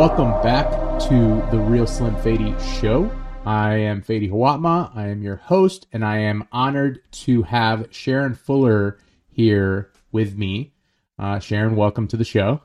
[0.00, 3.10] Welcome back to the Real Slim Fady Show.
[3.44, 4.96] I am Fady Hawatmeh.
[4.96, 8.96] I am your host, and I am honored to have Sharrin Fuller
[9.28, 10.72] here with me.
[11.18, 12.62] Uh, Sharrin, welcome to the show.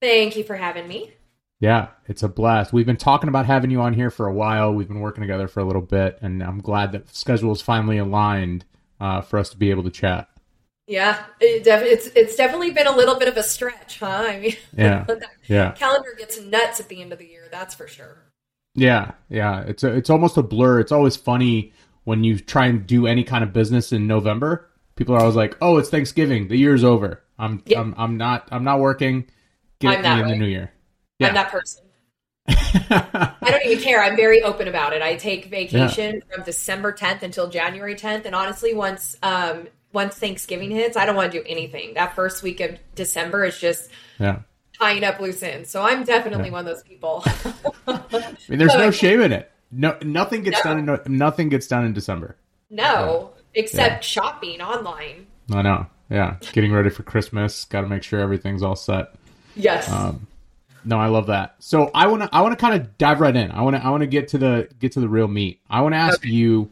[0.00, 1.12] Thank you for having me.
[1.58, 2.72] Yeah, it's a blast.
[2.72, 4.72] We've been talking about having you on here for a while.
[4.72, 8.64] We've been working together for a little bit, and I'm glad that schedules finally aligned
[8.98, 10.29] uh, for us to be able to chat.
[10.90, 14.24] Yeah, it def- it's it's definitely been a little bit of a stretch, huh?
[14.26, 15.06] I mean, Yeah,
[15.46, 15.70] yeah.
[15.70, 18.24] calendar gets nuts at the end of the year, that's for sure.
[18.74, 19.60] Yeah, yeah.
[19.60, 20.80] It's a, it's almost a blur.
[20.80, 21.72] It's always funny
[22.04, 24.68] when you try and do any kind of business in November.
[24.96, 26.48] People are always like, "Oh, it's Thanksgiving.
[26.48, 27.22] The year's over.
[27.38, 27.82] I'm Yeah.
[27.82, 29.30] I'm I'm not I'm not working.
[29.78, 30.72] Get I'm me in the new year."
[31.22, 31.84] I'm that person.
[32.48, 34.02] I don't even care.
[34.02, 35.02] I'm very open about it.
[35.02, 40.70] I take vacation from December 10th until January 10th, and honestly, once um once Thanksgiving
[40.70, 41.94] hits, I don't want to do anything.
[41.94, 44.40] That first week of December is just yeah.
[44.78, 45.70] tying up loose ends.
[45.70, 47.24] So I'm definitely one of those people.
[47.86, 49.50] I mean, there's no shame in it.
[49.72, 50.74] No, nothing gets No.
[50.74, 51.00] done.
[51.06, 52.36] In, nothing gets done in December.
[52.70, 55.26] no, except shopping online.
[55.52, 55.86] I know.
[56.08, 57.64] Yeah, getting ready for Christmas.
[57.66, 59.14] Got to make sure everything's all set.
[59.54, 59.88] Yes.
[59.88, 60.26] Um,
[60.84, 61.54] no, I love that.
[61.60, 63.50] So I want to I want to kind of dive right in.
[63.52, 65.60] I want to I want to get to the get to the real meat.
[65.68, 66.70] I want to ask you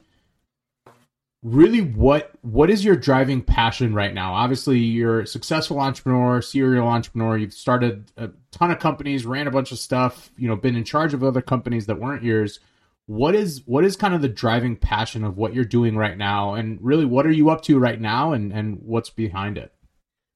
[1.42, 4.34] really what what is your driving passion right now?
[4.34, 7.36] Obviously, you're a successful entrepreneur, serial entrepreneur.
[7.36, 10.84] You've started a ton of companies, ran a bunch of stuff, you know, been in
[10.84, 12.60] charge of other companies that weren't yours.
[13.06, 16.54] What is what is kind of the driving passion of what you're doing right now
[16.54, 19.72] and really what are you up to right now and and what's behind it?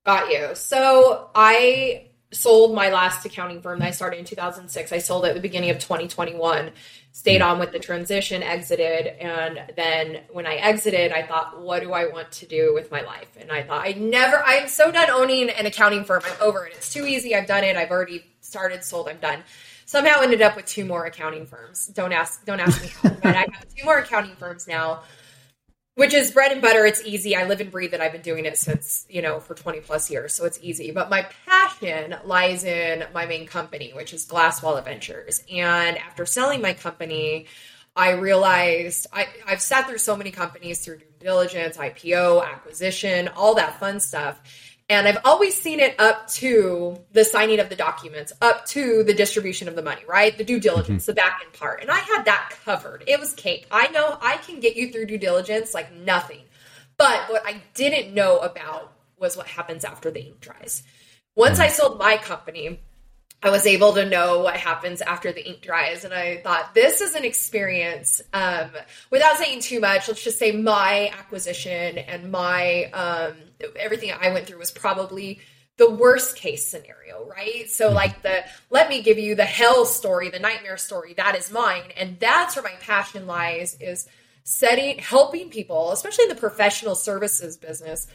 [0.06, 0.54] Got you.
[0.54, 4.92] So I sold my last accounting firm that I started in 2006.
[4.92, 6.70] I sold it at the beginning of 2021,
[7.12, 7.48] stayed hmm.
[7.48, 9.06] on with the transition, exited.
[9.06, 13.02] And then when I exited, I thought, what do I want to do with my
[13.02, 13.28] life?
[13.38, 16.22] And I thought, I never, I'm so done owning an accounting firm.
[16.24, 16.74] I'm over it.
[16.74, 17.34] It's too easy.
[17.34, 17.76] I've done it.
[17.76, 19.42] I've already started, sold, I'm done.
[19.84, 21.88] Somehow ended up with two more accounting firms.
[21.88, 25.02] Don't ask, don't ask me how, but I have two more accounting firms now
[25.94, 26.86] which is bread and butter.
[26.86, 27.36] It's easy.
[27.36, 28.00] I live and breathe it.
[28.00, 30.34] I've been doing it since, you know, for 20 plus years.
[30.34, 30.90] So it's easy.
[30.90, 35.42] But my passion lies in my main company, which is Glass Wallet Ventures.
[35.52, 37.46] And after selling my company,
[37.94, 43.54] I realized I, I've sat through so many companies through due diligence, IPO, acquisition, all
[43.56, 44.40] that fun stuff.
[44.88, 49.14] And I've always seen it up to the signing of the documents, up to the
[49.14, 50.36] distribution of the money, right?
[50.36, 51.80] The due diligence, the back end part.
[51.80, 53.04] And I had that covered.
[53.06, 53.66] It was cake.
[53.70, 56.42] I know I can get you through due diligence like nothing.
[56.98, 60.82] But what I didn't know about was what happens after the ink dries.
[61.34, 62.80] Once I sold my company,
[63.42, 66.04] I was able to know what happens after the ink dries.
[66.04, 68.70] And I thought, this is an experience, um,
[69.10, 73.34] without saying too much, let's just say my acquisition and my, um,
[73.76, 75.40] everything I went through was probably
[75.78, 77.68] the worst case scenario, right?
[77.70, 77.96] So, mm-hmm.
[77.96, 81.92] like, the let me give you the hell story, the nightmare story, that is mine.
[81.96, 84.06] And that's where my passion lies is
[84.44, 88.06] setting, helping people, especially in the professional services business,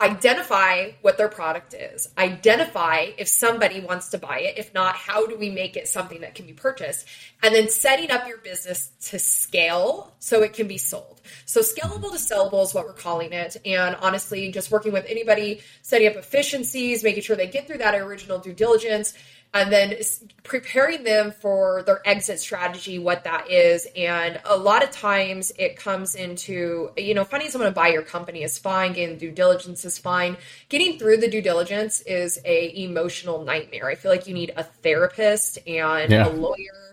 [0.00, 4.58] identify what their product is, identify if somebody wants to buy it.
[4.58, 7.06] If not, how do we make it something that can be purchased?
[7.42, 11.15] And then setting up your business to scale so it can be sold.
[11.44, 13.56] So, scalable to sellable is what we're calling it.
[13.64, 17.94] And honestly, just working with anybody, setting up efficiencies, making sure they get through that
[17.94, 19.14] original due diligence.
[19.54, 19.94] And then
[20.42, 23.86] preparing them for their exit strategy, what that is.
[23.96, 28.02] And a lot of times it comes into, you know, finding someone to buy your
[28.02, 30.36] company is fine, getting due diligence is fine.
[30.68, 33.88] Getting through the due diligence is a emotional nightmare.
[33.88, 36.28] I feel like you need a therapist and Yeah.
[36.28, 36.85] a lawyer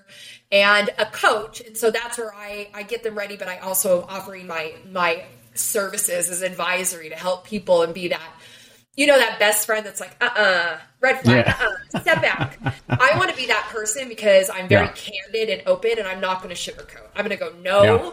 [0.53, 1.59] and a coach.
[1.61, 4.73] And so that's where I, I get them ready, but I also am offering my
[4.89, 5.25] my
[5.55, 8.31] services as advisory to help people and be that
[8.95, 11.57] you know that best friend that's like uh-uh red flag Yeah.
[11.59, 12.59] uh-uh step back
[12.89, 14.93] i want to be that person because i'm very Yeah.
[14.93, 18.11] candid and open and i'm not going to sugarcoat i'm going to go no Yeah.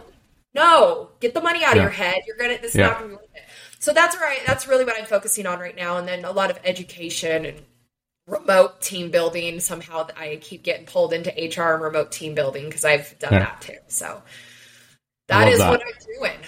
[0.55, 3.17] no get the money out of your head you're gonna this is not going to
[3.17, 3.43] be worth it
[3.79, 6.31] so that's where i that's really what i'm focusing on right now and then a
[6.33, 7.63] lot of education and
[8.27, 12.85] remote team building somehow i keep getting pulled into hr and remote team building because
[12.85, 13.39] i've done Yeah.
[13.41, 14.23] that too so
[15.29, 15.71] that is that love is that.
[15.71, 16.39] what i'm doing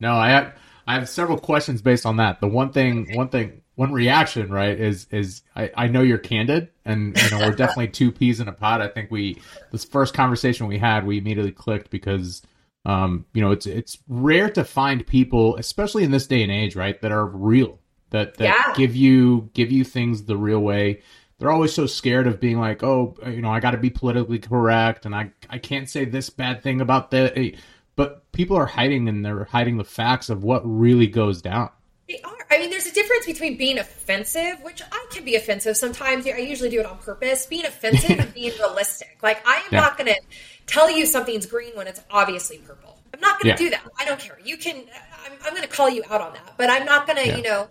[0.00, 0.54] No, I have
[0.86, 2.40] I have several questions based on that.
[2.40, 6.68] The one thing, one thing, one reaction, right, is is I, I know you're candid,
[6.84, 8.82] and you know we're definitely two peas in a pod.
[8.82, 9.40] I think we
[9.72, 12.42] this first conversation we had, we immediately clicked because,
[12.84, 16.76] um, you know, it's it's rare to find people, especially in this day and age,
[16.76, 17.80] right, that are real,
[18.10, 18.74] that that Yeah.
[18.74, 21.00] give you give you things the real way.
[21.38, 24.38] They're always so scared of being like, oh, you know, I got to be politically
[24.38, 27.54] correct, and I I can't say this bad thing about the
[27.96, 31.70] but people are hiding and they're hiding the facts of what really goes down.
[32.08, 32.32] They are.
[32.50, 36.26] I mean, there's a difference between being offensive, which I can be offensive sometimes.
[36.26, 37.46] I usually do it on purpose.
[37.46, 39.18] Being offensive and being realistic.
[39.22, 39.80] Like I am yeah.
[39.80, 40.20] not going to
[40.66, 42.98] tell you something's green when it's obviously purple.
[43.12, 43.70] I'm not going to yeah.
[43.70, 43.82] do that.
[43.98, 44.38] I don't care.
[44.44, 44.76] You can.
[45.24, 47.26] I'm, I'm going to call you out on that, but I'm not going to.
[47.26, 47.36] Yeah.
[47.38, 47.68] You know.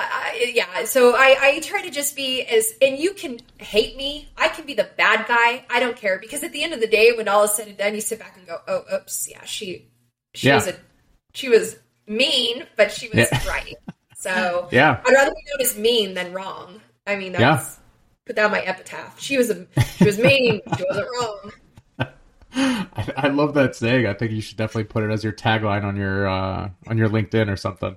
[0.00, 4.28] I, yeah, so I, I try to just be as, and you can hate me.
[4.36, 5.64] I can be the bad guy.
[5.70, 7.76] I don't care because at the end of the day, when all is said and
[7.76, 9.88] done, you sit back and go, "Oh, oops, yeah, she,
[10.34, 10.56] she yeah.
[10.56, 10.76] was a,
[11.34, 11.76] she was
[12.06, 13.48] mean, but she was yeah.
[13.48, 13.76] right."
[14.16, 16.80] So yeah, I'd rather be known as mean than wrong.
[17.06, 17.82] I mean, that's yeah.
[18.26, 19.20] put that on my epitaph.
[19.20, 19.66] She was a,
[19.96, 20.60] she was mean.
[20.76, 21.52] she wasn't wrong.
[22.52, 24.06] I, I, love that saying.
[24.06, 27.08] I think you should definitely put it as your tagline on your uh, on your
[27.08, 27.96] LinkedIn or something.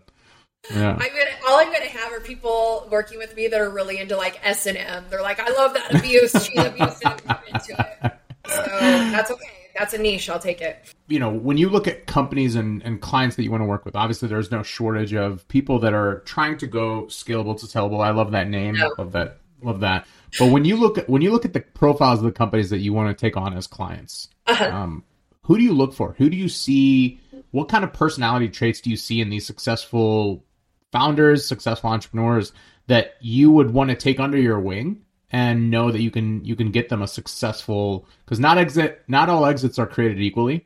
[0.71, 0.91] Yeah.
[0.91, 4.17] I'm gonna all I'm gonna have are people working with me that are really into
[4.17, 5.05] like S and M.
[5.09, 6.31] They're like, I love that abuse.
[6.31, 7.21] She's abusive.
[7.47, 8.13] into it.
[8.47, 9.63] So that's okay.
[9.77, 10.29] That's a niche.
[10.29, 10.93] I'll take it.
[11.07, 13.85] You know, when you look at companies and, and clients that you want to work
[13.85, 18.03] with, obviously there's no shortage of people that are trying to go scalable to sellable.
[18.03, 18.75] I love that name.
[18.75, 18.93] No.
[18.97, 19.37] Love that.
[19.61, 20.05] Love that.
[20.37, 22.79] But when you look at when you look at the profiles of the companies that
[22.79, 24.65] you want to take on as clients, uh-huh.
[24.65, 25.03] um,
[25.43, 26.13] who do you look for?
[26.17, 27.19] Who do you see?
[27.51, 30.43] What kind of personality traits do you see in these successful
[30.93, 32.53] founders, successful entrepreneurs
[32.87, 35.01] that you would want to take under your wing
[35.31, 39.27] and know that you can you can get them a successful because not exit not
[39.27, 40.65] all exits are created equally.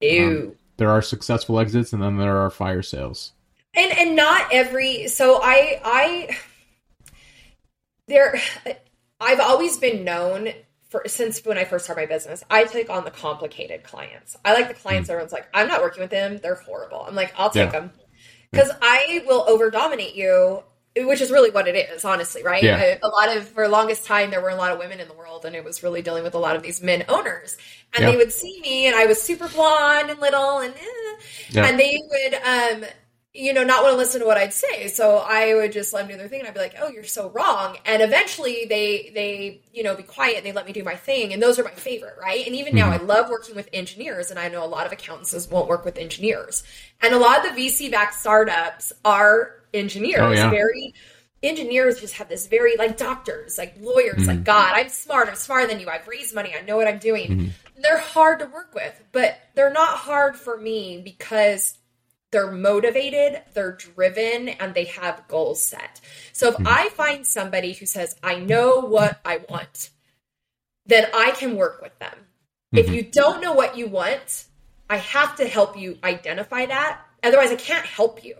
[0.00, 0.26] Ew.
[0.26, 3.32] Um, there are successful exits and then there are fire sales.
[3.74, 6.36] And and not every so I I
[8.06, 8.38] there
[9.20, 10.50] I've always been known
[10.90, 14.36] for since when I first started my business, I take on the complicated clients.
[14.44, 15.12] I like the clients mm.
[15.12, 17.04] everyone's like, I'm not working with them, they're horrible.
[17.08, 17.80] I'm like, I'll take yeah.
[17.80, 17.92] them
[18.54, 20.62] because I will over dominate you,
[20.96, 22.62] which is really what it is, honestly, right?
[22.62, 22.76] Yeah.
[22.76, 25.08] I, a lot of for the longest time there were a lot of women in
[25.08, 27.56] the world, and it was really dealing with a lot of these men owners,
[27.94, 28.10] and yeah.
[28.10, 31.66] they would see me, and I was super blonde and little, and eh, yeah.
[31.66, 32.90] and they would um
[33.36, 34.86] you know, not want to listen to what I'd say.
[34.86, 37.02] So I would just let them do their thing and I'd be like, oh, you're
[37.02, 37.76] so wrong.
[37.84, 41.32] And eventually they, they, you know, be quiet and they let me do my thing.
[41.32, 42.46] And those are my favorite, right?
[42.46, 42.88] And even mm-hmm.
[42.88, 45.84] now I love working with engineers and I know a lot of accountants won't work
[45.84, 46.62] with engineers.
[47.02, 50.50] And a lot of the VC backed startups are engineers, oh, yeah.
[50.50, 50.94] very,
[51.42, 54.28] engineers just have this very like doctors, like lawyers, mm-hmm.
[54.28, 56.98] like God, I'm smart, I'm smarter than you, I've raised money, I know what I'm
[56.98, 57.28] doing.
[57.28, 57.82] Mm-hmm.
[57.82, 61.76] They're hard to work with, but they're not hard for me because
[62.34, 66.00] they're motivated, they're driven, and they have goals set.
[66.32, 66.66] So if mm-hmm.
[66.66, 69.90] I find somebody who says, I know what I want,
[70.84, 72.10] then I can work with them.
[72.12, 72.78] Mm-hmm.
[72.78, 74.46] If you don't know what you want,
[74.90, 77.02] I have to help you identify that.
[77.22, 78.34] Otherwise, I can't help you.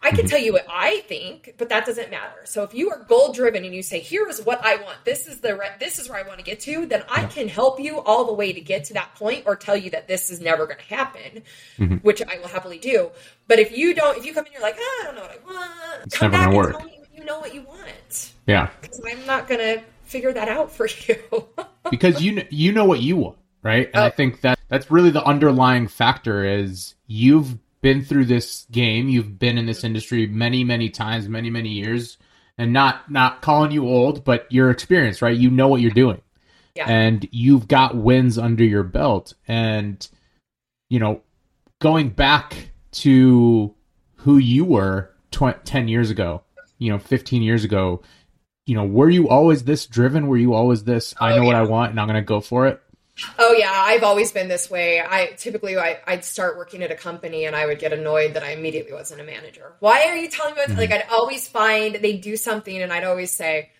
[0.00, 0.26] I can mm-hmm.
[0.28, 2.40] tell you what I think, but that doesn't matter.
[2.44, 4.98] So if you are goal driven and you say, "Here's what I want.
[5.04, 7.48] This is the re- this is where I want to get to," then I can
[7.48, 10.30] help you all the way to get to that point, or tell you that this
[10.30, 11.42] is never going to happen,
[11.78, 11.96] mm-hmm.
[11.96, 13.10] which I will happily do.
[13.48, 15.32] But if you don't, if you come in, you're like, oh, "I don't know what
[15.32, 16.92] I want," it's come never going to work.
[17.16, 18.32] you know what you want.
[18.46, 21.48] Yeah, because I'm not going to figure that out for you.
[21.90, 23.86] because you you know what you want, right?
[23.86, 24.06] And oh.
[24.06, 27.58] I think that that's really the underlying factor is you've
[27.88, 29.08] been through this game.
[29.08, 32.18] You've been in this industry many, many times, many, many years,
[32.58, 35.34] and not not calling you old, but your experience, right?
[35.34, 36.20] You know what you're doing,
[36.74, 36.84] yeah.
[36.86, 40.06] and you've got wins under your belt, and
[40.90, 41.22] you know,
[41.80, 43.74] going back to
[44.16, 46.42] who you were tw- ten years ago,
[46.76, 48.02] you know, fifteen years ago.
[48.66, 50.26] You know, were you always this driven?
[50.26, 51.14] Were you always this?
[51.18, 51.46] Oh, I know yeah.
[51.46, 52.82] what I want, and I'm going to go for it.
[53.38, 55.00] Oh yeah, I've always been this way.
[55.00, 58.42] I typically I, would start working at a company and I would get annoyed that
[58.42, 59.74] I immediately wasn't a manager.
[59.80, 60.62] Why are you telling me?
[60.62, 60.78] Mm-hmm.
[60.78, 63.70] Like I'd always find they do something and I'd always say,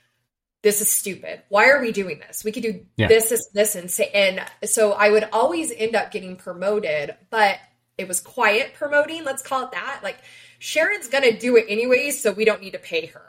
[0.63, 1.43] "This is stupid.
[1.49, 2.45] Why are we doing this?
[2.45, 3.09] We could do yeah.
[3.09, 7.59] this, this, this, and say." And so I would always end up getting promoted, but
[7.97, 9.25] it was quiet promoting.
[9.25, 10.01] Let's call it that.
[10.03, 10.19] Like
[10.61, 13.23] Sharrin's gonna do it anyways, so we don't need to pay her.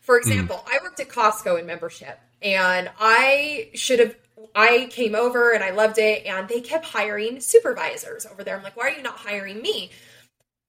[0.00, 0.18] For mm.
[0.18, 0.72] example, mm.
[0.72, 4.16] I worked at Costco in membership, and I should have
[4.54, 8.56] I came over and I loved it, and they kept hiring supervisors over there.
[8.56, 9.90] I'm like, why are you not hiring me?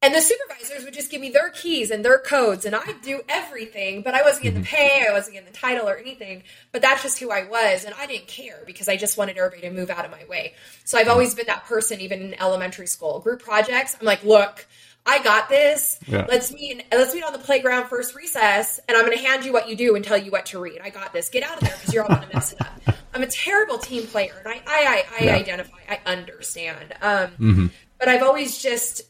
[0.01, 3.21] And the supervisors would just give me their keys and their codes, and I'd do
[3.27, 4.75] everything, but I wasn't getting the mm-hmm.
[4.75, 6.43] pay, I wasn't getting the title or anything.
[6.71, 9.61] But that's just who I was, and I didn't care because I just wanted everybody
[9.61, 10.53] to move out of my way.
[10.83, 13.19] So I've always been that person, even in elementary school.
[13.19, 14.67] Group projects, I'm like, look,
[15.07, 15.99] I got this.
[16.05, 16.25] Yeah.
[16.29, 16.85] Let's meet.
[16.91, 19.75] Let's meet on the playground first recess, and I'm going to hand you what you
[19.75, 20.81] do and tell you what to read.
[20.83, 21.29] I got this.
[21.29, 22.81] Get out of there because you're all going to mess it up.
[23.13, 25.35] I'm a terrible team player, and I I, I, I yeah.
[25.35, 25.77] identify.
[25.89, 26.93] I understand.
[27.01, 27.67] Um, mm-hmm.
[27.97, 29.03] But I've always just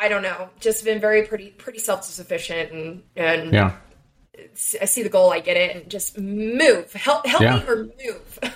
[0.00, 3.76] I don't know, just been very pretty pretty self sufficient and and yeah.
[4.80, 6.92] I see the goal, I get it, and just move.
[6.92, 7.56] Help help yeah.
[7.58, 8.38] me or move.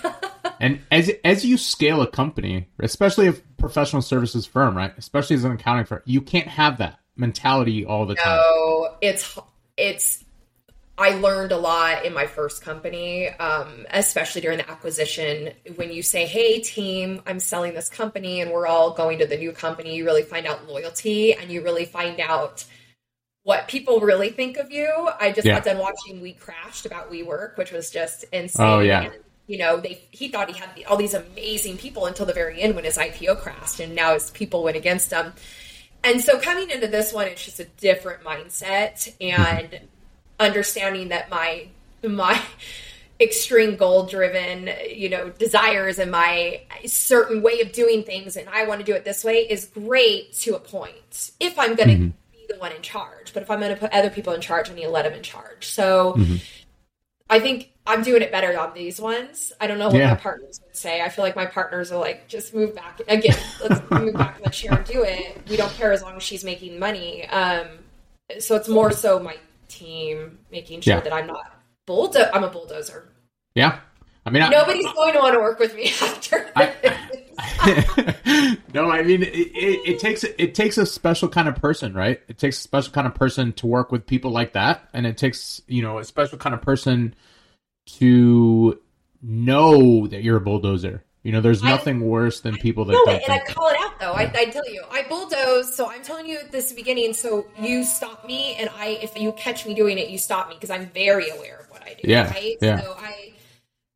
[1.24, 4.92] as you scale a company, especially a professional services firm, right?
[4.96, 8.36] Especially as an accounting firm, you can't have that mentality all the time.
[8.36, 9.38] No, it's
[9.76, 10.24] it's
[10.98, 15.52] I learned a lot in my first company, um, especially during the acquisition.
[15.76, 19.36] When you say, "Hey, team, I'm selling this company," and we're all going to the
[19.38, 22.64] new company, you really find out loyalty, and you really find out
[23.44, 25.10] what people really think of you.
[25.18, 25.54] I just Yeah.
[25.54, 28.64] got done watching We Crashed about WeWork, which was just insane.
[28.64, 29.02] Oh, yeah.
[29.02, 29.14] And,
[29.46, 32.74] you know, they he thought he had all these amazing people until the very end
[32.74, 35.32] when his IPO crashed, and now his people went against him.
[36.04, 39.80] And so coming into this one, it's just a different mindset and
[40.40, 41.68] understanding that my
[42.02, 42.40] my
[43.20, 48.66] extreme goal driven you know desires and my certain way of doing things and i
[48.66, 51.94] want to do it this way is great to a point if i'm going to
[51.94, 52.08] mm-hmm.
[52.32, 53.32] be the one in charge.
[53.32, 55.14] But if i'm going to put other people in charge i need to let them
[55.14, 55.66] in charge.
[55.66, 56.36] So mm-hmm.
[57.30, 60.10] I think i'm doing it better on these ones i don't know what Yeah.
[60.10, 63.36] my partners would say i feel like my partners are like just move back again
[63.68, 66.22] let's move back in the chair and do it we don't care as long as
[66.22, 67.66] she's making money um
[68.38, 69.36] so it's more so my
[69.68, 71.00] team making sure Yeah.
[71.00, 73.08] that i'm not bulldo- i'm a bulldozer
[73.54, 73.78] Yeah.
[74.24, 76.48] I mean, I, Nobody's going to want to work with me after.
[76.54, 76.72] I,
[78.74, 82.20] no, I mean it, it, it takes it takes a special kind of person, right?
[82.28, 85.16] It takes a special kind of person to work with people like that, and it
[85.16, 87.14] takes you know a special kind of person
[87.98, 88.80] to
[89.22, 91.04] know that you're a bulldozer.
[91.22, 93.76] You know, there's I- nothing worse than people that don't it, and I call it
[93.78, 94.12] out though.
[94.12, 95.74] I, I tell you, I bulldoze.
[95.74, 97.12] So I'm telling you at this beginning.
[97.14, 100.54] So you stop me, and I, if you catch me doing it, you stop me
[100.56, 102.08] because I'm very aware of what I do.
[102.10, 102.56] Yeah, Right.
[102.60, 102.80] yeah.
[102.80, 103.32] So I,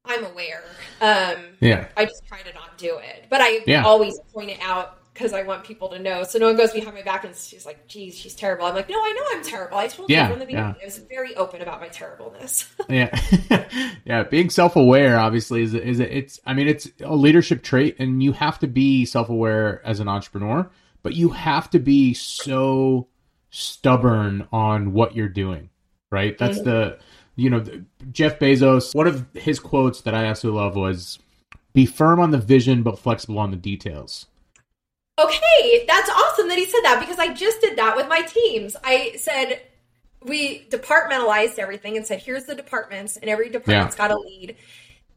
[0.05, 0.62] I'm aware.
[1.00, 3.84] Um, Yeah, I just try to not do it, but I Yeah.
[3.84, 6.24] always point it out because I want people to know.
[6.24, 8.88] So no one goes behind my back and she's like, "Geez, she's terrible." I'm like,
[8.90, 9.78] "No, I know I'm terrible.
[9.78, 10.74] I told Yeah, you from the beginning.
[10.78, 10.82] yeah.
[10.82, 13.18] I was very open about my terribleness." yeah,
[14.04, 14.22] yeah.
[14.24, 16.38] Being self-aware, obviously, is is it's.
[16.44, 20.68] I mean, it's a leadership trait, and you have to be self-aware as an entrepreneur,
[21.02, 23.08] but you have to be so
[23.50, 25.70] stubborn on what you're doing.
[26.10, 26.36] Right.
[26.38, 26.98] That's the
[27.37, 27.64] you know
[28.12, 28.95] Jeff Bezos.
[28.95, 31.19] One of his quotes that I absolutely love was,
[31.73, 34.26] "Be firm on the vision, but flexible on the details."
[35.19, 38.76] Okay, that's awesome that he said that because I just did that with my teams.
[38.85, 39.62] I said
[40.26, 44.57] we departmentalized everything and said, here's the departments, and every department's got a lead.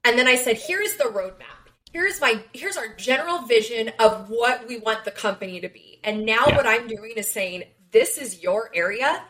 [0.05, 1.55] And then I said, here's the roadmap.
[1.91, 5.99] Here's my here's our general vision of what we want the company to be.
[6.03, 6.55] And now Yeah.
[6.55, 9.23] what I'm doing is saying, this is your area.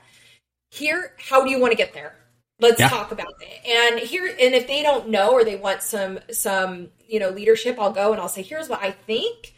[0.69, 2.18] Here, how do you want to get there?
[2.59, 2.89] Let's Yeah.
[2.89, 3.65] talk about it.
[3.65, 7.77] And here and if they don't know or they want some some, you know, leadership,
[7.79, 9.53] I'll go and I'll say, here's what I think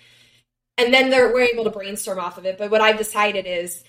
[0.81, 2.57] and then they're, we're able to brainstorm off of it.
[2.57, 3.83] But what I've decided is,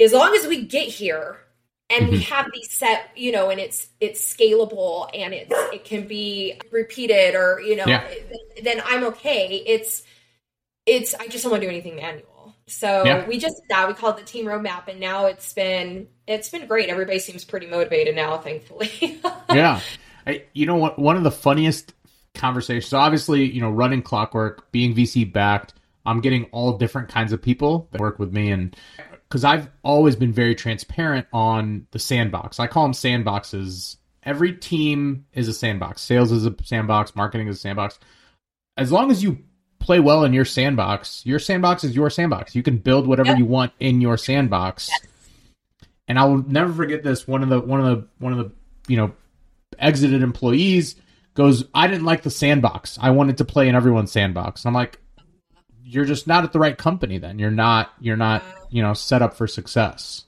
[0.00, 1.38] as long as we get here
[1.90, 2.32] and we mm-hmm.
[2.32, 7.34] have these set, you know, and it's it's scalable and it's it can be repeated
[7.34, 8.08] or you know, Yeah.
[8.62, 9.62] then I'm okay.
[9.66, 10.04] It's
[10.86, 12.54] it's I just don't want to do anything manual.
[12.66, 13.26] So Yeah.
[13.26, 13.88] we just that.
[13.88, 16.88] We called it the team roadmap, and now it's been it's been great.
[16.88, 19.20] Everybody seems pretty motivated now, thankfully.
[19.50, 19.80] yeah.
[20.26, 20.98] I, you know what?
[20.98, 21.92] One of the funniest
[22.34, 22.92] conversations.
[22.92, 25.74] Obviously, you know, running Clockwork, being VC backed,
[26.06, 28.74] I'm getting all different kinds of people that work with me, and
[29.28, 32.58] because I've always been very transparent on the sandbox.
[32.58, 33.96] I call them sandboxes.
[34.22, 36.02] Every team is a sandbox.
[36.02, 37.14] Sales is a sandbox.
[37.16, 37.98] Marketing is a sandbox.
[38.76, 39.38] As long as you
[39.78, 42.54] play well in your sandbox, your sandbox is your sandbox.
[42.54, 43.38] You can build whatever Yep.
[43.38, 44.90] you want in your sandbox.
[46.10, 47.28] And I will never forget this.
[47.28, 48.50] One of the one of the one of the
[48.88, 49.12] you know
[49.78, 50.96] exited employees
[51.34, 52.98] goes, I didn't like the sandbox.
[53.00, 54.64] I wanted to play in everyone's sandbox.
[54.64, 54.98] And I'm like,
[55.84, 57.38] you're just not at the right company then.
[57.38, 60.24] You're not you're not, you know, set up for success.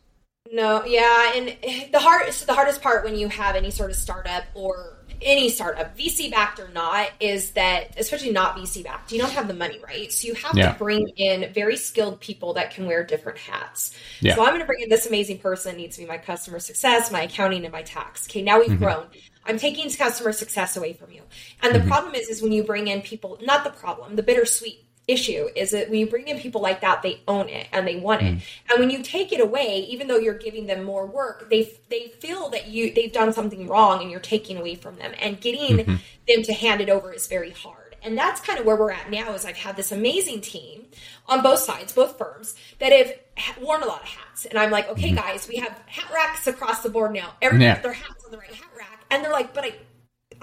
[0.53, 1.49] No, yeah, and
[1.91, 5.97] the hard the hardest part when you have any sort of startup or any startup,
[5.97, 9.81] VC backed or not, is that especially not VC backed, you don't have the money,
[9.87, 10.13] right?
[10.13, 10.63] So you have Yeah.
[10.63, 13.95] to bring in very skilled people that can wear different hats.
[14.21, 14.37] Yeah.
[14.37, 16.59] So I'm going to bring in this amazing person that needs to be my customer
[16.59, 18.27] success, my accounting, and my tax.
[18.29, 18.79] Okay, now we've Mm-hmm.
[18.79, 19.07] grown.
[19.45, 21.23] I'm taking customer success away from you.
[21.63, 21.89] And the Mm-hmm.
[21.89, 25.71] problem is, is when you bring in people, not the problem, the bittersweet issue is
[25.71, 28.39] that when you bring in people like that, they own it and they want Mm.
[28.39, 28.43] it.
[28.71, 32.09] And when you take it away, even though you're giving them more work, they they
[32.21, 35.13] feel that you they've done something wrong and you're taking away from them.
[35.21, 35.95] And getting Mm-hmm.
[36.29, 37.79] them to hand it over is very hard.
[38.05, 39.33] And that's kind of where we're at now.
[39.35, 40.87] Is I've had this amazing team
[41.29, 42.91] on both sides, both firms, that
[43.37, 44.45] have worn a lot of hats.
[44.45, 47.35] And I'm like, okay, guys, we have hat racks across the board now.
[47.41, 47.77] Everyone Mm-hmm.
[47.77, 47.83] Yeah.
[47.83, 49.73] their hats on the right hat rack, and they're like, but I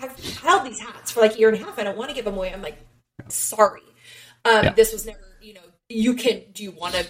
[0.02, 1.78] I've held these hats for like a year and a half.
[1.78, 2.54] I don't want to give them away.
[2.54, 2.78] I'm like,
[3.28, 3.82] sorry.
[4.46, 4.74] Um, Yeah.
[4.74, 7.06] This was never, you know, you can, do you want to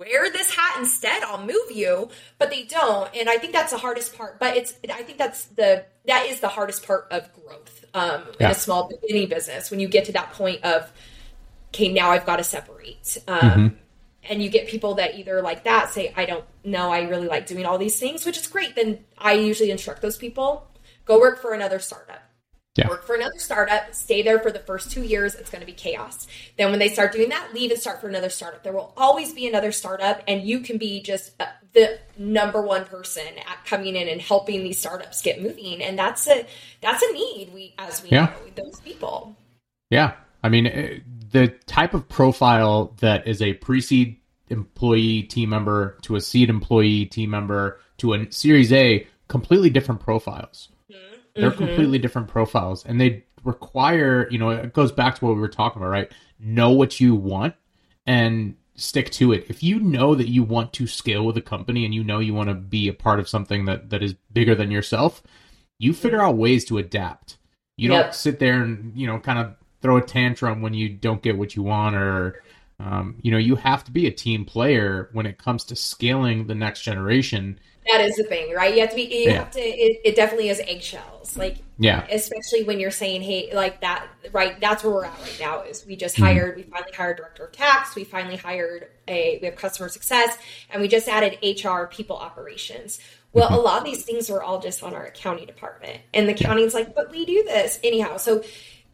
[0.00, 1.22] wear this hat instead?
[1.22, 2.08] I'll move you.
[2.38, 3.14] But they don't.
[3.14, 4.38] And I think that's the hardest part.
[4.38, 8.46] But it's, I think that's the, that is the hardest part of growth um, in
[8.46, 10.90] a small, any business when you get to that point of,
[11.68, 13.18] okay, now I've got to separate.
[13.28, 13.76] Um, Mm-hmm.
[14.30, 17.46] and you get people that either like that say, I don't know, I really like
[17.46, 18.74] doing all these things, which is great.
[18.74, 20.66] Then I usually instruct those people
[21.06, 22.22] go work for another startup.
[22.76, 22.88] Yeah.
[22.88, 25.72] Work for another startup, stay there for the first two years, it's going to be
[25.72, 26.26] chaos.
[26.58, 28.64] Then, when they start doing that, leave and start for another startup.
[28.64, 32.84] There will always be another startup, and you can be just uh, the number one
[32.84, 35.82] person at coming in and helping these startups get moving.
[35.82, 36.46] And that's a
[36.80, 38.26] that's a need we as we yeah.
[38.26, 39.36] know those people.
[39.90, 40.98] Yeah, I mean, eh,
[41.30, 47.06] the type of profile that is a pre-seed employee team member to a seed employee
[47.06, 50.70] team member to a Series A, completely different profiles.
[51.34, 51.66] They're mm-hmm.
[51.66, 55.48] completely different profiles, and they require, you know, it goes back to what we were
[55.48, 56.12] talking about, right?
[56.38, 57.54] Know what you want
[58.06, 59.46] and stick to it.
[59.48, 62.34] If you know that you want to scale with a company and you know you
[62.34, 65.22] want to be a part of something that that is bigger than yourself,
[65.78, 67.38] you figure out ways to adapt.
[67.76, 68.04] You yep.
[68.04, 71.36] don't sit there and you know kind of throw a tantrum when you don't get
[71.36, 72.42] what you want or
[72.80, 76.46] um, you know you have to be a team player when it comes to scaling
[76.46, 78.74] the next generation that is the thing, right?
[78.74, 79.02] You have to be.
[79.02, 79.32] You yeah.
[79.32, 79.60] have to.
[79.60, 81.36] It, it, definitely is eggshells.
[81.36, 84.06] Like yeah, especially when you're saying, hey, like that.
[84.32, 84.58] Right.
[84.60, 85.62] That's where we're at right now.
[85.62, 86.24] Is we just mm-hmm.
[86.24, 86.56] hired.
[86.56, 87.94] We finally hired director of tax.
[87.94, 89.38] We finally hired a.
[89.40, 90.38] We have customer success,
[90.70, 93.00] and we just added HR, people operations.
[93.32, 93.54] Well, mm-hmm.
[93.54, 96.72] a lot of these things were all just on our accounting department, and the accounting's
[96.72, 96.80] yeah.
[96.80, 98.16] like, but we do this anyhow.
[98.16, 98.42] So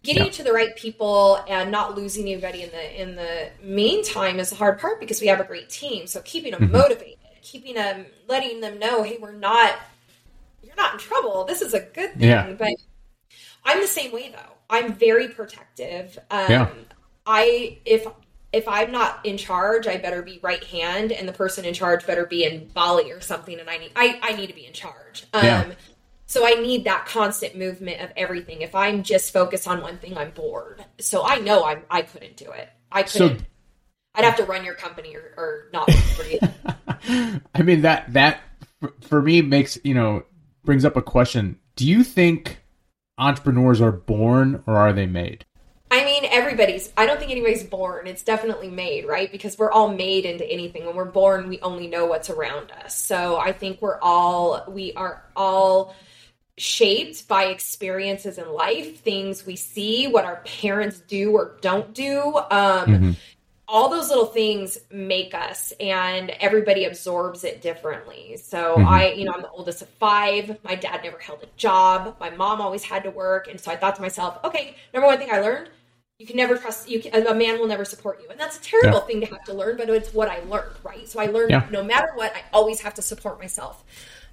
[0.02, 0.30] getting yeah.
[0.30, 4.56] to the right people and not losing anybody in the in the meantime is the
[4.56, 6.06] hard part because we have a great team.
[6.08, 6.72] So keeping them mm-hmm.
[6.72, 9.76] motivated keeping them, letting them know, hey, we're not,
[10.62, 11.44] you're not in trouble.
[11.44, 12.28] This is a good thing.
[12.28, 12.52] Yeah.
[12.52, 12.74] But
[13.64, 14.54] I'm the same way though.
[14.68, 16.18] I'm very protective.
[16.30, 16.68] Um, yeah.
[17.26, 18.06] I if
[18.52, 22.06] if I'm not in charge, I better be right hand, and the person in charge
[22.06, 24.72] better be in Bali or something, and I need I, I need to be in
[24.72, 25.26] charge.
[25.32, 25.72] Um, yeah.
[26.26, 28.62] So I need that constant movement of everything.
[28.62, 30.84] If I'm just focused on one thing, I'm bored.
[31.00, 32.68] So I know I'm I couldn't do it.
[32.90, 33.40] I couldn't.
[33.40, 33.44] So,
[34.14, 36.38] I'd have to run your company or, or not for you.
[37.54, 38.40] I mean that that
[39.00, 40.24] for me makes you know
[40.64, 41.58] brings up a question.
[41.76, 42.60] Do you think
[43.18, 45.44] entrepreneurs are born or are they made?
[45.92, 46.92] I mean, everybody's.
[46.96, 48.06] I don't think anybody's born.
[48.06, 49.30] It's definitely made, right?
[49.30, 50.86] Because we're all made into anything.
[50.86, 52.96] When we're born, we only know what's around us.
[52.96, 55.94] So I think we're all we are all
[56.56, 62.36] shaped by experiences in life, things we see, what our parents do or don't do.
[62.36, 63.10] Um, mm-hmm
[63.70, 68.88] all those little things make us and everybody absorbs it differently so mm-hmm.
[68.88, 72.30] i you know i'm the oldest of five my dad never held a job my
[72.30, 75.30] mom always had to work and so i thought to myself okay number one thing
[75.30, 75.70] i learned
[76.18, 78.62] you can never trust you can, a man will never support you and that's a
[78.62, 79.06] terrible yeah.
[79.06, 81.66] thing to have to learn but it's what i learned right so i learned yeah.
[81.70, 83.84] no matter what i always have to support myself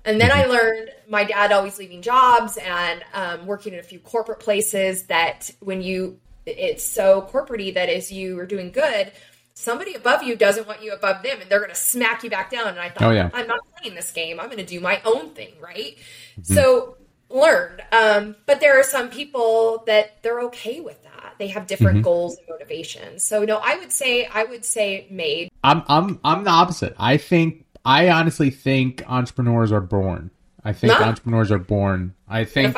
[0.06, 0.50] and then mm-hmm.
[0.50, 5.04] I learned my dad always leaving jobs and um, working in a few corporate places
[5.08, 9.12] that when you it's so corporatey that as you are doing good,
[9.54, 12.52] somebody above you doesn't want you above them and they're going to smack you back
[12.52, 12.68] down.
[12.68, 13.30] And I thought, oh, yeah.
[13.34, 14.40] I'm not playing this game.
[14.40, 15.98] I'm going to do my own thing, right?
[16.40, 16.54] Mm-hmm.
[16.54, 16.98] So
[17.30, 17.82] learned.
[17.92, 21.36] Um, but there are some people that they're okay with that.
[21.40, 22.04] They have different mm-hmm.
[22.04, 23.24] goals and motivations.
[23.24, 25.50] So no, I would say I would say made.
[25.64, 26.96] I'm I'm I'm the opposite.
[26.98, 30.32] I think I honestly think entrepreneurs are born.
[30.64, 32.14] I think entrepreneurs are born.
[32.28, 32.76] I think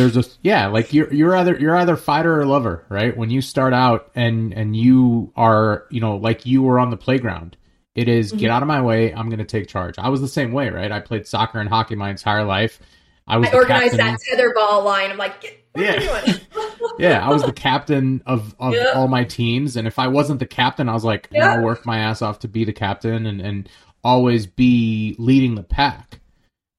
[0.00, 3.16] there's a yeah like you're you're either you're either fighter or lover right?
[3.16, 6.96] When you start out and and you are you know like you were on the
[6.96, 7.56] playground
[7.94, 8.38] it is, mm-hmm.
[8.38, 9.12] get out of my way.
[9.12, 9.96] I'm going to take charge.
[9.98, 10.90] I was the same way right?
[10.90, 12.80] I played soccer and hockey my entire life.
[13.26, 14.16] I was I organized captain.
[14.16, 15.10] that tetherball line.
[15.10, 16.36] I'm like yeah.
[16.98, 18.86] yeah i was the captain of of yeah.
[18.96, 21.52] all my teams and if i wasn't the captain i was like yeah.
[21.52, 23.68] i'll work my ass off to be the captain and and
[24.02, 26.20] always be leading the pack.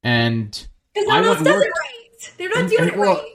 [0.04, 0.68] And
[1.10, 2.01] I went does it right
[2.38, 3.28] they're not doing and, it well, right.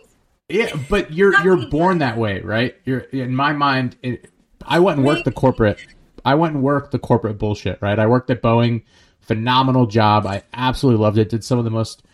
[0.49, 2.77] Yeah, but you're you're born that way, right?
[2.85, 3.96] You're in my mind.
[4.03, 4.31] It,
[4.64, 5.85] I went and worked the corporate.
[6.25, 7.99] I went and worked the corporate bullshit, right?
[7.99, 8.83] I worked at Boeing,
[9.20, 10.27] phenomenal job.
[10.27, 11.29] I absolutely loved it.
[11.29, 12.05] Did some of the most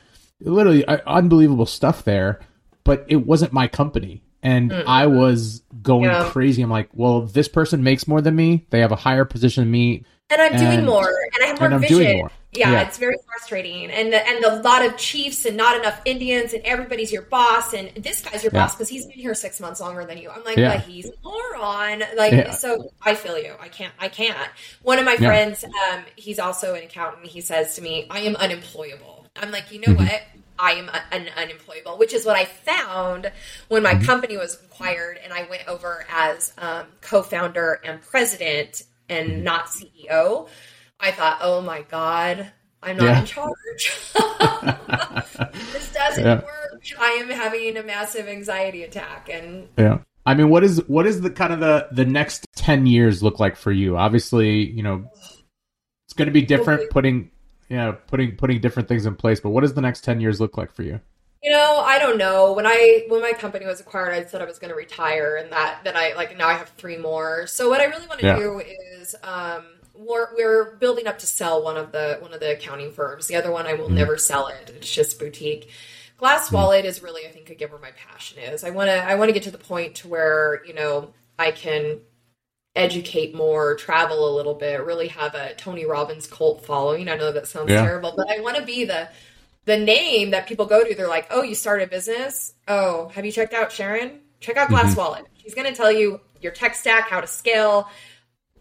[0.40, 2.40] literally uh, unbelievable stuff there,
[2.84, 4.22] but it wasn't my company.
[4.42, 6.28] And mm I was going yeah.
[6.30, 6.62] crazy.
[6.62, 8.66] I'm like, well, this person makes more than me.
[8.70, 10.04] They have a higher position than me.
[10.30, 11.06] And I'm and, doing more.
[11.06, 12.28] And I have more vision.
[12.52, 16.52] Yeah, yeah, it's very frustrating, and and a lot of chiefs and not enough Indians,
[16.52, 18.64] and everybody's your boss, and this guy's your yeah.
[18.64, 20.28] boss because he's been here six months longer than you.
[20.28, 20.76] I'm like, yeah.
[20.76, 22.02] but he's a moron.
[22.14, 23.54] Like, so I feel you.
[23.58, 23.94] I can't.
[23.98, 24.36] I can't.
[24.82, 27.26] One of my friends, um, he's also an accountant.
[27.26, 30.04] He says to me, "I am unemployable." I'm like, you know mm-hmm.
[30.04, 30.22] what?
[30.58, 33.32] I am an unemployable, which is what I found
[33.68, 34.04] when my mm-hmm.
[34.04, 39.42] company was acquired, and I went over as um, co-founder and president, and mm-hmm.
[39.42, 40.48] not CEO
[41.02, 43.20] I thought, oh my God, I'm not yeah.
[43.20, 43.52] in charge.
[45.72, 46.36] this doesn't yeah.
[46.36, 46.82] work.
[46.98, 49.28] I am having a massive anxiety attack.
[49.28, 49.98] And yeah.
[50.24, 53.40] I mean, what is what is the kind of the the next ten years look
[53.40, 53.96] like for you?
[53.96, 55.04] Obviously, you know,
[56.06, 56.88] it's going to be different.
[56.90, 57.30] Putting
[57.68, 59.40] yeah, you know, putting putting different things in place.
[59.40, 61.00] But what does the next ten years look like for you?
[61.42, 62.52] You know, I don't know.
[62.52, 65.50] When I when my company was acquired, I said I was going to retire, and
[65.50, 67.48] that that I like now I have three more.
[67.48, 68.36] So what I really want to yeah.
[68.36, 72.52] do is um, we're we're building up to sell one of the one of the
[72.52, 73.26] accounting firms.
[73.26, 73.94] The other one I will mm.
[73.94, 74.72] never sell it.
[74.74, 75.70] It's just boutique.
[76.16, 76.52] Glass mm.
[76.52, 78.64] Wallet is really I think a giver my passion is.
[78.64, 81.50] I want to I want to get to the point to where you know I
[81.50, 82.00] can
[82.74, 87.08] educate more, travel a little bit, really have a Tony Robbins cult following.
[87.08, 87.82] I know that sounds yeah.
[87.82, 89.08] terrible, but I want to be the
[89.64, 90.94] the name that people go to.
[90.94, 92.54] They're like, "Oh, you started a business?
[92.66, 94.18] Oh, have you checked out Sharrin?
[94.40, 94.98] Check out Glass mm-hmm.
[94.98, 95.24] Wallet.
[95.36, 97.88] She's going to tell you your tech stack, how to scale,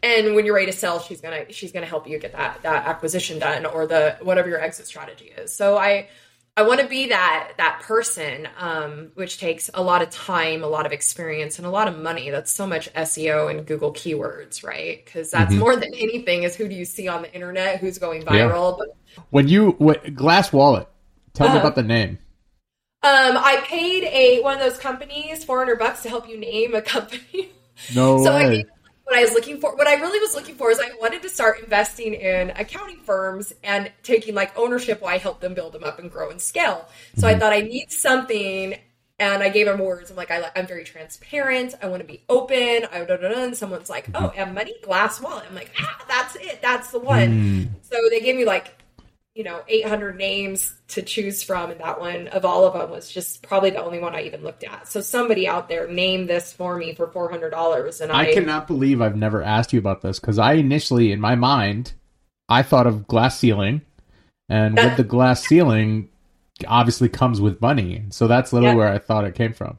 [0.03, 2.87] and when you're ready to sell, she's gonna she's gonna help you get that that
[2.87, 5.53] acquisition done or the whatever your exit strategy is.
[5.53, 6.09] So I
[6.57, 10.67] I want to be that that person, um, which takes a lot of time, a
[10.67, 12.29] lot of experience, and a lot of money.
[12.29, 15.03] That's so much SEO and Google keywords, right?
[15.03, 15.59] Because that's mm-hmm.
[15.59, 18.77] more than anything is who do you see on the internet, who's going viral.
[18.77, 18.85] Yeah.
[19.15, 20.87] But, when you what, Glass Wallet,
[21.33, 21.67] tell uh, me uh-huh.
[21.67, 22.19] about the name.
[23.03, 26.75] Um, I paid a one of those companies four hundred bucks to help you name
[26.75, 27.51] a company.
[27.95, 28.59] No so way.
[28.59, 28.80] I
[29.11, 31.29] what I was looking for, what I really was looking for is I wanted to
[31.29, 35.83] start investing in accounting firms and taking like ownership while I help them build them
[35.83, 36.87] up and grow and scale.
[37.17, 37.35] So mm-hmm.
[37.35, 38.77] I thought I need something
[39.19, 40.11] and I gave him words.
[40.11, 41.75] I'm like, I, am very transparent.
[41.83, 42.85] I want to be open.
[42.89, 43.43] I, da, da, da.
[43.43, 44.39] And someone's like, oh, mm-hmm.
[44.39, 45.43] and money glass wallet.
[45.49, 46.61] I'm like, ah, that's it.
[46.61, 47.27] That's the one.
[47.27, 47.69] Mm.
[47.81, 48.80] So they gave me like
[49.33, 53.09] you know 800 names to choose from and that one of all of them was
[53.09, 56.51] just probably the only one i even looked at so somebody out there named this
[56.51, 60.19] for me for $400 and i, I cannot believe i've never asked you about this
[60.19, 61.93] because i initially in my mind
[62.49, 63.81] i thought of glass ceiling
[64.49, 66.09] and with the glass ceiling
[66.67, 68.77] obviously comes with money so that's literally yeah.
[68.77, 69.77] where i thought it came from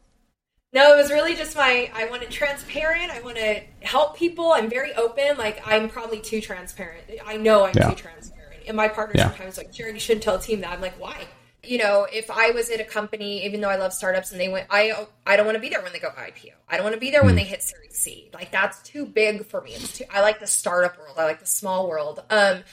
[0.74, 1.90] no, it was really just my.
[1.94, 3.10] I want to transparent.
[3.10, 4.52] I want to help people.
[4.52, 5.36] I'm very open.
[5.36, 7.04] Like I'm probably too transparent.
[7.26, 7.90] I know I'm yeah.
[7.90, 9.28] too transparent and my partner yeah.
[9.28, 10.72] sometimes like, Sharrin, you shouldn't tell a team that.
[10.72, 11.26] I'm like, why?
[11.64, 14.48] You know, if I was at a company, even though I love startups and they
[14.48, 16.50] went, I I don't want to be there when they go IPO.
[16.68, 17.26] I don't want to be there mm.
[17.26, 17.38] when hmm.
[17.38, 18.30] they hit Series C.
[18.34, 19.72] Like that's too big for me.
[19.74, 20.04] It's too.
[20.10, 21.16] I like the startup world.
[21.18, 22.20] I like the small world.
[22.30, 22.64] Um,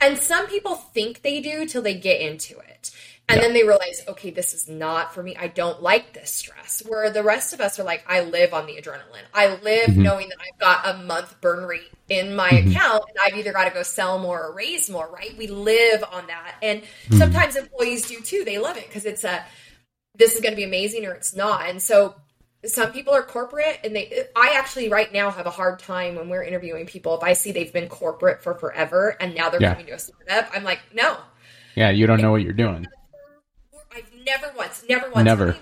[0.00, 2.90] and some people think they do till they get into it.
[3.30, 3.46] And yeah.
[3.46, 5.36] then they realize, okay, this is not for me.
[5.36, 6.82] I don't like this stress.
[6.84, 9.22] Where the rest of us are like, I live on the adrenaline.
[9.32, 10.02] I live mm-hmm.
[10.02, 12.70] knowing that I've got a month burn rate in my mm-hmm.
[12.70, 15.36] account and I've either got to go sell more or raise more, right?
[15.38, 16.56] We live on that.
[16.60, 17.18] And mm-hmm.
[17.18, 18.42] sometimes employees do too.
[18.44, 19.44] They love it because it's a,
[20.16, 21.68] this is going to be amazing or it's not.
[21.68, 22.16] And so
[22.66, 26.28] some people are corporate and they i actually right now have a hard time when
[26.28, 29.72] we're interviewing people if i see they've been corporate for forever and now they're yeah.
[29.72, 31.16] coming to a startup i'm like no
[31.74, 32.86] yeah you don't know what you're doing
[34.24, 35.56] never once, never once, never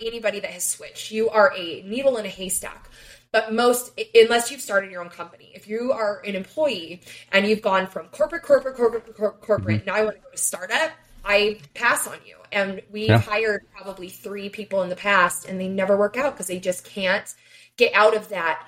[0.00, 1.10] anybody that has switched.
[1.10, 2.90] You are a needle in a haystack.
[3.32, 7.62] But most, unless you've started your own company, if you are an employee and you've
[7.62, 9.86] gone from corporate, corporate, corporate, corporate, mm-hmm.
[9.86, 10.92] now I want to go to startup,
[11.24, 12.36] I pass on you.
[12.52, 13.18] And we've yeah.
[13.18, 16.84] hired probably three people in the past, and they never work out because they just
[16.84, 17.34] can't
[17.76, 18.64] get out of that.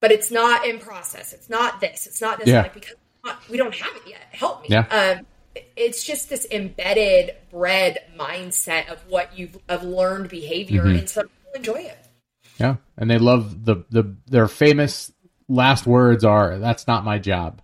[0.00, 1.32] But it's not in process.
[1.32, 2.06] It's not this.
[2.06, 2.48] It's not this.
[2.48, 2.62] Yeah.
[2.62, 2.96] Like, because
[3.48, 4.20] we don't have it yet.
[4.32, 4.68] Help me.
[4.70, 5.16] Yeah.
[5.18, 10.98] Um, it's just this embedded bred mindset of what you've of learned behavior mm-hmm.
[10.98, 11.98] and some people enjoy it
[12.58, 15.12] yeah and they love the the their famous
[15.48, 17.60] last words are that's not my job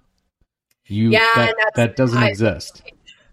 [0.86, 2.82] you yeah that, that doesn't I, exist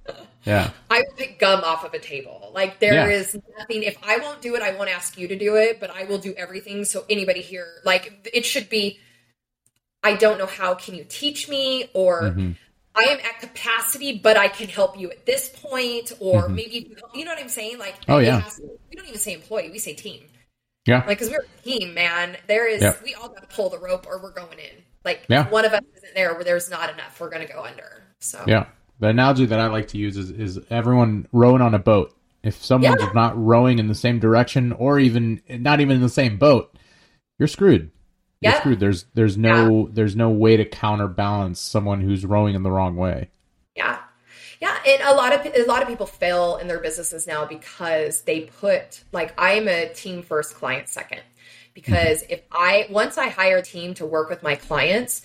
[0.43, 3.07] yeah i would pick gum off of a table like there yeah.
[3.07, 5.89] is nothing if i won't do it i won't ask you to do it but
[5.89, 8.99] i will do everything so anybody here like it should be
[10.03, 12.51] i don't know how can you teach me or mm-hmm.
[12.95, 16.55] I am at capacity, but I can help you at this point, or mm-hmm.
[16.55, 17.79] maybe you, you know what I'm saying?
[17.79, 18.43] Like, oh yeah,
[18.89, 20.23] we don't even say employee, we say team.
[20.85, 22.37] Yeah, like because we're a team, man.
[22.47, 23.01] There is yep.
[23.03, 24.83] we all got to pull the rope, or we're going in.
[25.03, 25.49] Like, yeah.
[25.49, 27.19] one of us isn't there where there's not enough.
[27.19, 28.03] We're going to go under.
[28.19, 28.67] So yeah,
[28.99, 32.15] the analogy that I like to use is is everyone rowing on a boat.
[32.43, 33.11] If someone's yeah.
[33.13, 36.75] not rowing in the same direction, or even not even in the same boat,
[37.39, 37.89] you're screwed
[38.51, 38.79] you're screwed.
[38.79, 39.91] There's there's no yeah.
[39.93, 43.29] there's no way to counterbalance someone who's rowing in the wrong way.
[43.75, 43.99] Yeah.
[44.61, 48.21] Yeah, and a lot of a lot of people fail in their businesses now because
[48.21, 51.21] they put like I'm a team first, client second.
[51.73, 52.33] Because mm-hmm.
[52.33, 55.21] if I once I hire a team to work with my clients,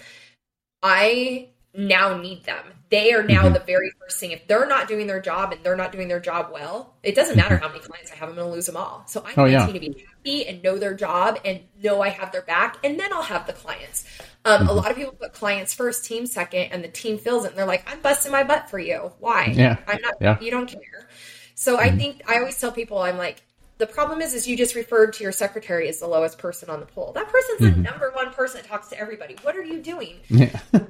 [0.83, 2.65] I now need them.
[2.91, 3.55] They are now mm-hmm.
[3.55, 4.33] the very first thing.
[4.33, 7.37] If they're not doing their job and they're not doing their job well, it doesn't
[7.37, 7.63] matter mm-hmm.
[7.63, 8.31] how many clients I have.
[8.31, 9.05] I'm going to lose them all.
[9.07, 9.67] So I oh, need yeah.
[9.67, 13.13] to be happy and know their job and know I have their back, and then
[13.13, 14.05] I'll have the clients.
[14.45, 14.71] Um, mm-hmm.
[14.71, 17.59] A lot of people put clients first, team second, and the team fills it, and
[17.59, 19.13] they're like, "I'm busting my butt for you.
[19.21, 19.53] Why?
[19.55, 20.15] Yeah, I'm not.
[20.21, 20.41] Yeah.
[20.41, 21.09] You don't care."
[21.55, 21.99] So I mm-hmm.
[21.99, 23.43] think I always tell people, I'm like,
[23.79, 26.81] the problem is, is you just referred to your secretary as the lowest person on
[26.81, 27.13] the poll.
[27.13, 27.83] That person's Mm-hmm.
[27.83, 29.37] the number one person that talks to everybody.
[29.43, 30.21] What are you doing?
[30.29, 30.59] Yeah.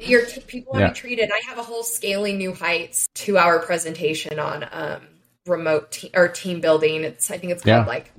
[0.00, 0.88] Your t- people want Yeah.
[0.88, 1.30] to be treated.
[1.32, 5.00] I have a whole scaling new heights two hour presentation on um,
[5.46, 7.04] remote te- or team building.
[7.04, 7.86] It's I think it's called Yeah.
[7.86, 8.12] like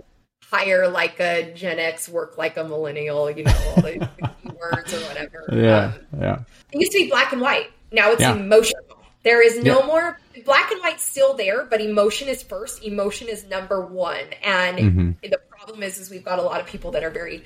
[0.52, 3.30] hire like a Gen X, work like a millennial.
[3.32, 4.10] You know, all the
[4.60, 5.46] words or whatever.
[5.52, 5.94] yeah.
[6.14, 6.40] Um, Yeah.
[6.72, 7.72] it used to be black and white.
[7.92, 8.36] Now it's Yeah.
[8.36, 8.82] emotional.
[9.24, 9.86] There is no Yeah.
[9.86, 12.84] more black and white still there, but emotion is first.
[12.84, 14.26] Emotion is number one.
[14.44, 14.78] And
[15.22, 15.30] Mhm.
[15.32, 17.44] the problem is, is we've got a lot of people that are very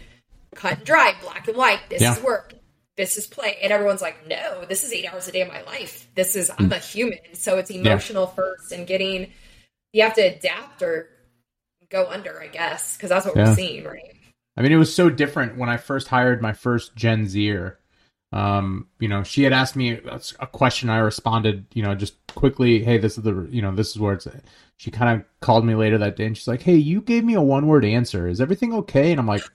[0.55, 1.81] cut and dry, black and white.
[1.89, 2.13] This Yeah.
[2.15, 2.53] is work.
[2.97, 3.57] This is play.
[3.61, 6.07] And everyone's like, no, this is eight hours a day of my life.
[6.15, 7.19] This is I'm a human.
[7.33, 9.31] So it's emotional first and getting
[9.93, 11.09] you have to adapt or
[11.89, 13.49] go under, I guess, because that's what Yeah.
[13.49, 14.15] we're seeing, right?
[14.57, 17.77] I mean, it was so different when I first hired my first Gen Zer.
[18.33, 20.89] Um, you know, she had asked me a a question.
[20.89, 24.13] I responded, you know, just quickly, "Hey, this is the, you know, this is where
[24.13, 24.27] it's."
[24.75, 27.35] She kind of called me later that day, and she's like, "Hey, you gave me
[27.35, 28.27] a one-word answer.
[28.27, 29.49] Is everything okay?" And I'm like,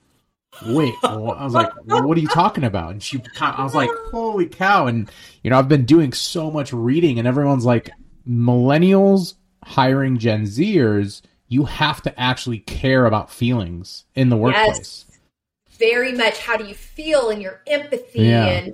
[0.65, 3.63] "Wait," well, I was like, well, "What are you talking about?" And she, kind I
[3.63, 5.09] was like, "Holy cow!" And
[5.43, 7.91] you know, I've been doing so much reading, and everyone's like,
[8.27, 15.05] "Millennials hiring Gen Zers." You have to actually care about feelings in the workplace.
[15.77, 18.45] very much how do you feel and your empathy Yeah.
[18.45, 18.73] and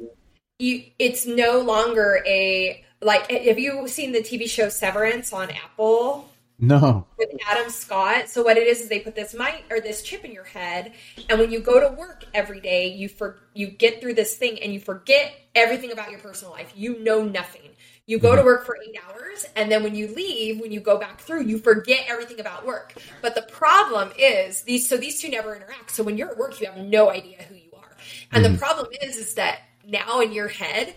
[0.60, 6.30] you it's no longer a like have you seen the TV show Severance on Apple
[6.60, 7.08] No.
[7.18, 8.30] with Adam Scott?
[8.30, 10.94] So what it is is they put this mic or this chip in your head
[11.30, 14.60] and when you go to work every day you for you get through this thing
[14.62, 16.74] and you forget everything about your personal life.
[16.76, 17.62] You know nothing.
[18.06, 18.46] You go to mm-hmm.
[18.46, 21.60] work for eight hours, and then when you leave, when you go back through, you
[21.60, 22.96] forget everything about work.
[23.22, 24.90] But the problem is these.
[24.90, 25.92] So these two never interact.
[25.92, 27.96] So when you're at work, you have no idea who you are.
[28.32, 28.58] And the mm-hmm.
[28.58, 30.96] problem is, is that now in your head,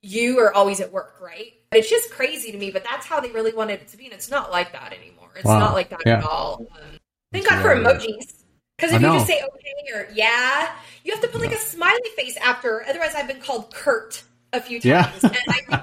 [0.00, 1.52] you are always at work, right?
[1.72, 2.70] It's just crazy to me.
[2.70, 5.30] But that's how they really wanted it to be, and it's not like that anymore.
[5.36, 5.58] It's Wow.
[5.58, 6.18] not like that Yeah.
[6.18, 6.66] at all.
[6.80, 6.98] Um,
[7.32, 8.42] thank God for emojis.
[8.76, 10.72] Because if you just say okay or yeah,
[11.04, 12.84] you have to put like a smiley face after.
[12.86, 15.02] Otherwise, I've been called curt a few Yeah.
[15.04, 15.24] times.
[15.24, 15.82] And I,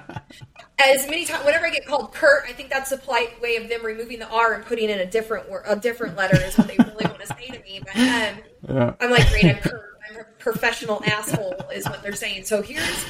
[0.80, 3.68] as many times, whenever I get called curt, I think that's a polite way of
[3.70, 6.68] them removing the R and putting in a different word, a different letter is what
[6.68, 7.82] they really want to say to me.
[7.84, 8.94] But um, Yeah.
[9.00, 9.90] I'm like, great, I'm curt.
[10.10, 12.44] I'm a professional asshole, is what they're saying.
[12.46, 13.06] So here's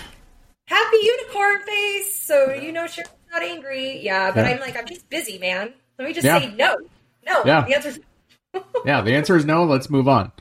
[0.74, 2.22] happy unicorn face.
[2.22, 4.00] So you know Cheryl's not angry.
[4.02, 4.52] Yeah, but Yeah.
[4.56, 5.74] I'm like, I'm just busy, man.
[5.98, 6.40] Let me just Yeah.
[6.40, 6.76] say no.
[7.26, 7.44] No.
[7.46, 7.66] Yeah.
[7.66, 8.00] The answer's
[8.86, 9.64] yeah, the answer is no.
[9.64, 10.32] Let's move on.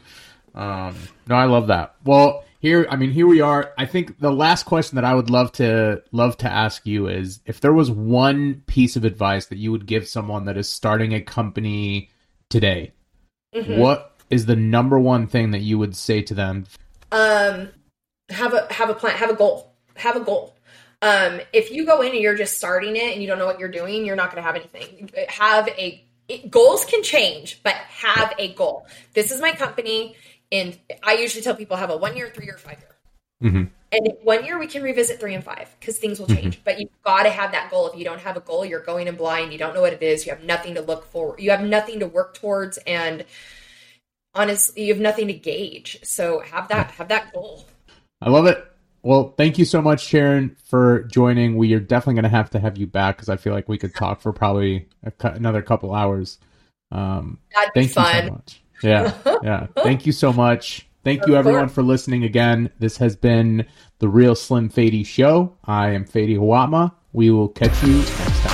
[0.55, 0.95] Um,
[1.27, 1.95] no, I love that.
[2.05, 3.73] Well, here, I mean, here we are.
[3.79, 7.41] I think the last question that I would love to love to ask you is
[7.47, 11.15] if there was one piece of advice that you would give someone that is starting
[11.15, 12.11] a company
[12.51, 12.93] today,
[13.55, 13.79] Mhm.
[13.79, 16.67] what is the number one thing that you would say to them?
[17.13, 17.69] um
[18.31, 20.55] have a have a plan have a goal have a goal.
[21.03, 23.59] Um if you go in and you're just starting it and you don't know what
[23.59, 25.11] you're doing you're not going to have anything.
[25.29, 28.87] Have a it, goals can change but have a goal.
[29.13, 30.17] This is my company
[30.53, 33.51] and i usually tell people have a one year three year five year.
[33.51, 33.71] Mhm.
[33.91, 36.63] and one year we can revisit three and five because things will change.
[36.63, 37.89] But you've got to have that goal.
[37.89, 39.53] If you don't have a goal you're going in blind.
[39.53, 40.25] You don't know what it is.
[40.25, 43.25] You have nothing to look for you have nothing to work towards and
[44.35, 45.99] honestly you have nothing to gauge.
[46.05, 47.67] So have that have that goal.
[48.21, 48.65] I love it.
[49.05, 51.57] Well, thank you so much, Sharrin, for joining.
[51.57, 53.77] We are definitely going to have to have you back because I feel like we
[53.79, 56.39] could talk for probably a, cou- another couple hours.
[56.93, 58.27] Um, That'd be Thank you fun.
[58.27, 58.63] so much.
[58.85, 59.67] Yeah, yeah.
[59.83, 60.89] Thank you so much.
[61.05, 61.75] Thank Of you, everyone, course.
[61.75, 62.71] for listening again.
[62.79, 63.67] This has been
[63.99, 65.57] the Real Slim Fady Show.
[65.65, 66.93] I am Fady Hawatmeh.
[67.13, 68.52] We will catch you next time.